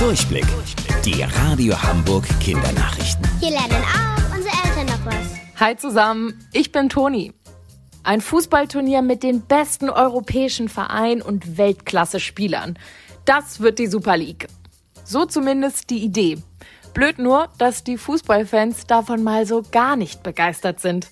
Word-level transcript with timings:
Durchblick. 0.00 0.46
Die 1.04 1.22
Radio 1.22 1.74
Hamburg 1.82 2.24
Kindernachrichten. 2.40 3.22
Hier 3.38 3.50
lernen 3.50 3.84
auch 3.84 4.34
unsere 4.34 4.54
Eltern 4.64 4.86
noch 4.86 5.04
was. 5.04 5.60
Hi 5.60 5.76
zusammen, 5.76 6.42
ich 6.54 6.72
bin 6.72 6.88
Toni. 6.88 7.34
Ein 8.02 8.22
Fußballturnier 8.22 9.02
mit 9.02 9.22
den 9.22 9.42
besten 9.42 9.90
europäischen 9.90 10.70
Vereinen 10.70 11.20
und 11.20 11.58
Weltklasse-Spielern. 11.58 12.78
Das 13.26 13.60
wird 13.60 13.78
die 13.78 13.88
Super 13.88 14.16
League. 14.16 14.48
So 15.04 15.26
zumindest 15.26 15.90
die 15.90 16.02
Idee. 16.02 16.38
Blöd 16.94 17.18
nur, 17.18 17.50
dass 17.58 17.84
die 17.84 17.98
Fußballfans 17.98 18.86
davon 18.86 19.22
mal 19.22 19.44
so 19.44 19.62
gar 19.70 19.96
nicht 19.96 20.22
begeistert 20.22 20.80
sind. 20.80 21.10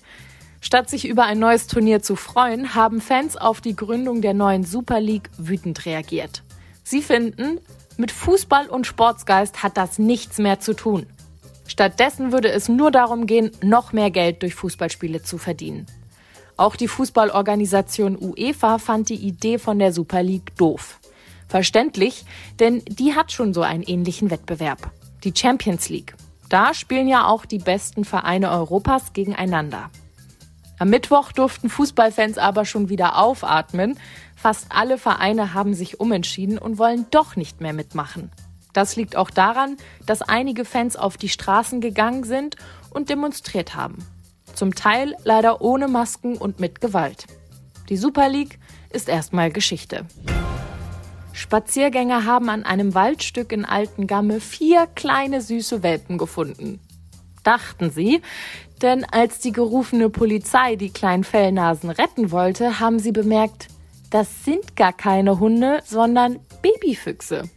Statt 0.61 0.89
sich 0.89 1.07
über 1.07 1.25
ein 1.25 1.37
neues 1.37 1.67
Turnier 1.67 2.01
zu 2.01 2.15
freuen, 2.15 2.73
haben 2.73 3.01
Fans 3.01 3.37
auf 3.37 3.61
die 3.61 3.75
Gründung 3.75 4.21
der 4.21 4.33
neuen 4.33 4.63
Super 4.63 4.99
League 4.99 5.29
wütend 5.37 5.85
reagiert. 5.85 6.41
Sie 6.83 7.03
finden, 7.03 7.59
mit 7.99 8.11
Fußball 8.11 8.67
und 8.67 8.87
Sportsgeist 8.87 9.61
hat 9.61 9.77
das 9.77 9.99
nichts 9.99 10.37
mehr 10.37 10.59
zu 10.59 10.73
tun. 10.73 11.05
Stattdessen 11.67 12.31
würde 12.31 12.49
es 12.49 12.69
nur 12.69 12.89
darum 12.89 13.27
gehen, 13.27 13.51
noch 13.61 13.93
mehr 13.93 14.09
Geld 14.09 14.41
durch 14.41 14.55
Fußballspiele 14.55 15.21
zu 15.21 15.37
verdienen. 15.37 15.85
Auch 16.57 16.75
die 16.75 16.87
Fußballorganisation 16.87 18.17
UEFA 18.19 18.79
fand 18.79 19.09
die 19.09 19.15
Idee 19.15 19.59
von 19.59 19.79
der 19.79 19.93
Super 19.93 20.23
League 20.23 20.55
doof. 20.57 20.99
Verständlich, 21.47 22.25
denn 22.59 22.83
die 22.85 23.15
hat 23.15 23.31
schon 23.31 23.53
so 23.53 23.61
einen 23.61 23.83
ähnlichen 23.83 24.31
Wettbewerb. 24.31 24.91
Die 25.23 25.33
Champions 25.35 25.89
League. 25.89 26.15
Da 26.47 26.73
spielen 26.73 27.07
ja 27.07 27.27
auch 27.27 27.45
die 27.45 27.59
besten 27.59 28.05
Vereine 28.05 28.49
Europas 28.49 29.13
gegeneinander. 29.13 29.91
Am 30.79 30.89
Mittwoch 30.89 31.33
durften 31.33 31.69
Fußballfans 31.69 32.37
aber 32.37 32.63
schon 32.63 32.87
wieder 32.87 33.17
aufatmen. 33.17 33.99
Fast 34.37 34.67
alle 34.69 34.97
Vereine 34.97 35.53
haben 35.53 35.73
sich 35.73 35.99
umentschieden 35.99 36.57
und 36.57 36.77
wollen 36.77 37.05
doch 37.11 37.35
nicht 37.35 37.59
mehr 37.59 37.73
mitmachen. 37.73 38.31
Das 38.71 38.95
liegt 38.95 39.17
auch 39.17 39.29
daran, 39.29 39.75
dass 40.05 40.21
einige 40.21 40.63
Fans 40.63 40.95
auf 40.95 41.17
die 41.17 41.27
Straßen 41.27 41.81
gegangen 41.81 42.23
sind 42.23 42.55
und 42.91 43.09
demonstriert 43.09 43.75
haben. 43.75 43.97
Zum 44.53 44.73
Teil 44.73 45.15
leider 45.25 45.61
ohne 45.61 45.89
Masken 45.89 46.37
und 46.37 46.61
mit 46.61 46.79
Gewalt. 46.79 47.25
Die 47.89 47.97
Super 47.97 48.29
League 48.29 48.57
ist 48.89 49.09
erstmal 49.09 49.51
Geschichte. 49.51 50.05
Spaziergänger 51.33 52.25
haben 52.25 52.49
an 52.49 52.63
einem 52.63 52.93
Waldstück 52.93 53.51
in 53.51 53.65
Altengamme 53.65 54.39
vier 54.39 54.87
kleine 54.95 55.41
süße 55.41 55.83
Welpen 55.83 56.17
gefunden. 56.17 56.79
Dachten 57.49 57.89
sie, 57.89 58.21
denn 58.83 59.05
als 59.05 59.39
die 59.39 59.51
gerufene 59.51 60.11
Polizei 60.11 60.75
die 60.75 60.91
kleinen 60.91 61.23
Fellnasen 61.23 61.89
retten 61.89 62.29
wollte, 62.29 62.79
haben 62.79 62.99
sie 62.99 63.11
bemerkt, 63.11 63.69
das 64.11 64.45
sind 64.45 64.75
gar 64.75 64.93
keine 64.93 65.39
Hunde, 65.39 65.81
sondern 65.83 66.41
Babyfüchse. 66.61 67.49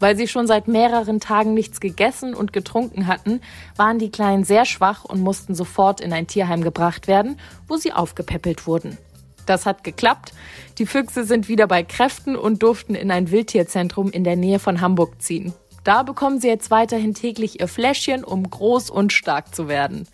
Weil 0.00 0.16
sie 0.16 0.28
schon 0.28 0.46
seit 0.46 0.66
mehreren 0.66 1.20
Tagen 1.20 1.52
nichts 1.52 1.78
gegessen 1.78 2.32
und 2.32 2.54
getrunken 2.54 3.06
hatten, 3.06 3.42
waren 3.76 3.98
die 3.98 4.10
Kleinen 4.10 4.44
sehr 4.44 4.64
schwach 4.64 5.04
und 5.04 5.20
mussten 5.20 5.54
sofort 5.54 6.00
in 6.00 6.14
ein 6.14 6.26
Tierheim 6.26 6.62
gebracht 6.62 7.06
werden, 7.06 7.38
wo 7.68 7.76
sie 7.76 7.92
aufgepäppelt 7.92 8.66
wurden. 8.66 8.96
Das 9.44 9.66
hat 9.66 9.84
geklappt. 9.84 10.32
Die 10.78 10.86
Füchse 10.86 11.24
sind 11.24 11.48
wieder 11.48 11.66
bei 11.66 11.82
Kräften 11.82 12.34
und 12.34 12.62
durften 12.62 12.94
in 12.94 13.10
ein 13.10 13.30
Wildtierzentrum 13.30 14.10
in 14.10 14.24
der 14.24 14.36
Nähe 14.36 14.58
von 14.58 14.80
Hamburg 14.80 15.20
ziehen. 15.20 15.52
Da 15.84 16.02
bekommen 16.02 16.40
sie 16.40 16.48
jetzt 16.48 16.70
weiterhin 16.70 17.14
täglich 17.14 17.60
ihr 17.60 17.68
Fläschchen, 17.68 18.24
um 18.24 18.48
groß 18.48 18.90
und 18.90 19.12
stark 19.12 19.54
zu 19.54 19.68
werden. 19.68 20.06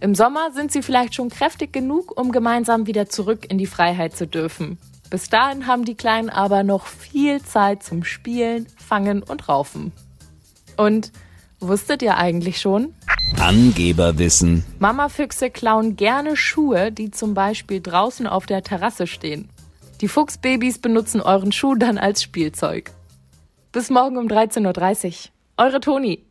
Im 0.00 0.14
Sommer 0.14 0.52
sind 0.52 0.70
sie 0.70 0.82
vielleicht 0.82 1.14
schon 1.14 1.28
kräftig 1.30 1.72
genug, 1.72 2.18
um 2.18 2.30
gemeinsam 2.30 2.86
wieder 2.86 3.08
zurück 3.08 3.46
in 3.50 3.58
die 3.58 3.66
Freiheit 3.66 4.16
zu 4.16 4.26
dürfen. 4.26 4.78
Bis 5.10 5.28
dahin 5.28 5.66
haben 5.66 5.84
die 5.84 5.94
Kleinen 5.94 6.28
aber 6.28 6.62
noch 6.62 6.86
viel 6.86 7.42
Zeit 7.42 7.82
zum 7.82 8.04
Spielen, 8.04 8.66
Fangen 8.76 9.22
und 9.22 9.48
Raufen. 9.48 9.92
Und 10.76 11.12
wusstet 11.58 12.02
ihr 12.02 12.18
eigentlich 12.18 12.60
schon? 12.60 12.94
Angeberwissen. 13.40 14.64
Mamafüchse 14.78 15.50
klauen 15.50 15.96
gerne 15.96 16.36
Schuhe, 16.36 16.92
die 16.92 17.10
zum 17.10 17.34
Beispiel 17.34 17.80
draußen 17.80 18.26
auf 18.26 18.46
der 18.46 18.62
Terrasse 18.62 19.06
stehen. 19.06 19.48
Die 20.00 20.08
Fuchsbabys 20.08 20.78
benutzen 20.78 21.20
euren 21.20 21.50
Schuh 21.50 21.74
dann 21.74 21.98
als 21.98 22.22
Spielzeug. 22.22 22.92
Bis 23.70 23.90
morgen 23.90 24.16
um 24.16 24.28
13.30 24.28 25.28
Uhr. 25.58 25.66
Eure 25.66 25.80
Toni. 25.80 26.24